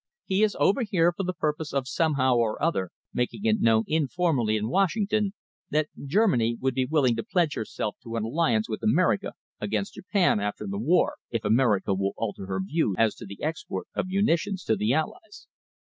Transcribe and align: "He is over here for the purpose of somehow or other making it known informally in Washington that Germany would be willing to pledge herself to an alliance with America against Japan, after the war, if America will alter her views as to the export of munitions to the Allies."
"He 0.25 0.41
is 0.41 0.57
over 0.59 0.81
here 0.81 1.13
for 1.15 1.21
the 1.21 1.31
purpose 1.31 1.71
of 1.75 1.87
somehow 1.87 2.33
or 2.37 2.59
other 2.59 2.89
making 3.13 3.45
it 3.45 3.61
known 3.61 3.83
informally 3.85 4.57
in 4.57 4.67
Washington 4.67 5.33
that 5.69 5.89
Germany 6.07 6.57
would 6.59 6.73
be 6.73 6.85
willing 6.87 7.15
to 7.17 7.23
pledge 7.23 7.53
herself 7.53 7.97
to 8.01 8.15
an 8.15 8.23
alliance 8.23 8.67
with 8.67 8.81
America 8.81 9.33
against 9.59 9.93
Japan, 9.93 10.39
after 10.39 10.65
the 10.65 10.79
war, 10.79 11.17
if 11.29 11.45
America 11.45 11.93
will 11.93 12.15
alter 12.17 12.47
her 12.47 12.59
views 12.63 12.95
as 12.97 13.13
to 13.13 13.27
the 13.27 13.43
export 13.43 13.85
of 13.93 14.07
munitions 14.07 14.63
to 14.63 14.75
the 14.75 14.91
Allies." 14.91 15.45